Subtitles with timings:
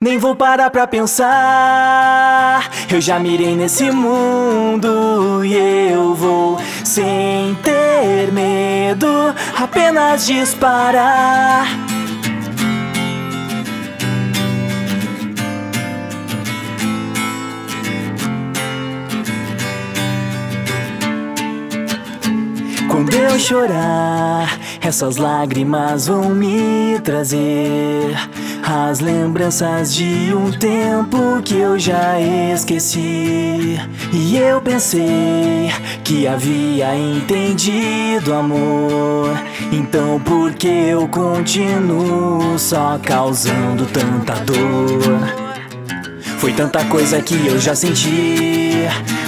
[0.00, 2.70] Nem vou parar pra pensar.
[2.88, 5.52] Eu já mirei nesse mundo e
[5.90, 11.87] eu vou sem ter medo, apenas disparar.
[22.98, 28.12] Quando eu chorar, essas lágrimas vão me trazer
[28.60, 33.78] as lembranças de um tempo que eu já esqueci.
[34.12, 35.70] E eu pensei
[36.02, 39.30] que havia entendido amor.
[39.70, 45.38] Então por que eu continuo só causando tanta dor?
[46.38, 48.72] Foi tanta coisa que eu já senti,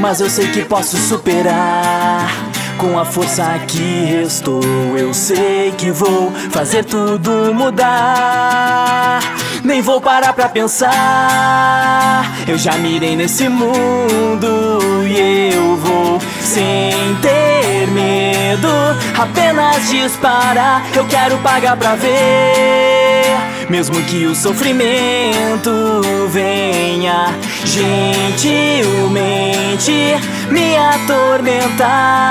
[0.00, 2.41] mas eu sei que posso superar.
[2.78, 4.62] Com a força que restou,
[4.96, 9.20] eu sei que vou fazer tudo mudar.
[9.64, 10.90] Nem vou parar pra pensar.
[12.46, 18.68] Eu já mirei nesse mundo e eu vou sem ter medo.
[19.16, 22.81] Apenas disparar, eu quero pagar pra ver.
[23.68, 25.70] Mesmo que o sofrimento
[26.30, 29.12] venha gentilmente
[30.50, 32.22] me atormentar.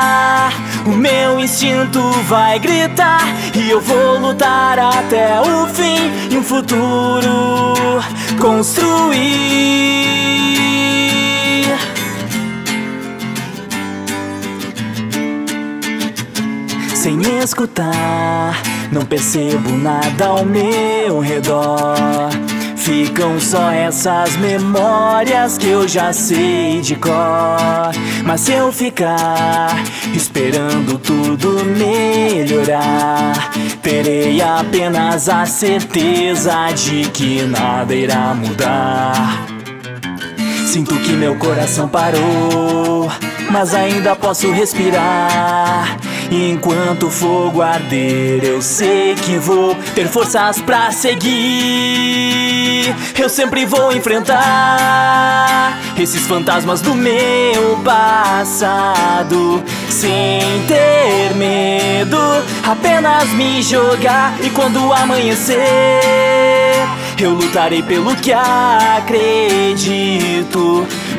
[0.85, 3.21] O meu instinto vai gritar
[3.55, 8.01] e eu vou lutar até o fim e um futuro
[8.39, 9.71] construir.
[16.95, 18.55] Sem escutar,
[18.91, 22.29] não percebo nada ao meu redor.
[22.75, 27.91] Ficam só essas memórias que eu já sei de cor.
[28.25, 29.71] Mas se eu ficar
[30.13, 39.45] esperando tudo melhorar, terei apenas a certeza de que nada irá mudar.
[40.65, 43.11] Sinto que meu coração parou,
[43.51, 45.97] mas ainda posso respirar.
[46.33, 52.95] Enquanto o fogo arder, eu sei que vou ter forças pra seguir.
[53.19, 60.39] Eu sempre vou enfrentar esses fantasmas do meu passado, sem
[60.69, 62.17] ter medo,
[62.65, 64.33] apenas me jogar.
[64.41, 65.59] E quando amanhecer,
[67.19, 69.17] eu lutarei pelo que acredito,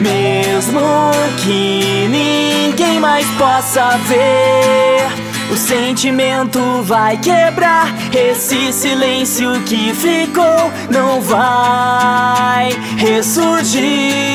[0.01, 0.81] mesmo
[1.45, 2.52] que ninguém
[3.01, 5.53] mais possa ver.
[5.53, 14.33] O sentimento vai quebrar esse silêncio que ficou, não vai ressurgir.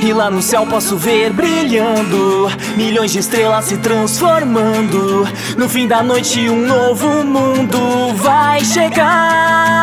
[0.00, 5.26] E lá no céu posso ver brilhando milhões de estrelas se transformando.
[5.56, 9.78] No fim da noite, um novo mundo vai chegar.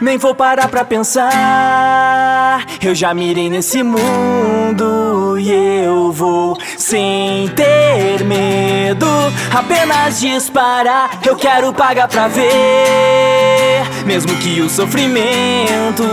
[0.00, 1.32] Nem vou parar pra pensar.
[2.82, 5.50] Eu já mirei nesse mundo e
[5.84, 9.06] eu vou sem ter medo.
[9.52, 11.20] Apenas disparar.
[11.24, 13.41] Eu quero pagar pra ver.
[14.04, 16.04] Mesmo que o sofrimento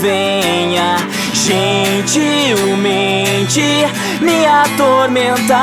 [0.00, 0.96] venha
[1.32, 2.66] gentilmente
[4.20, 5.56] me atormentar.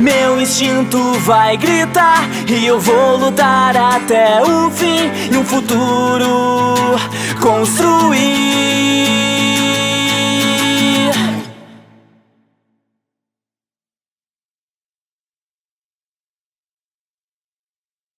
[0.00, 6.96] Meu instinto vai gritar e eu vou lutar até o fim e um futuro
[7.40, 8.74] construir.